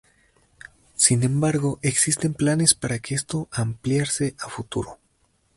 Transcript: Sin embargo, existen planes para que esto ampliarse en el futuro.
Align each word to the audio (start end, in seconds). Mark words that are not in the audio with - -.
Sin 0.95 1.21
embargo, 1.21 1.77
existen 1.83 2.33
planes 2.33 2.73
para 2.73 2.97
que 2.97 3.13
esto 3.13 3.47
ampliarse 3.51 4.29
en 4.29 4.35
el 4.43 4.49
futuro. 4.51 4.97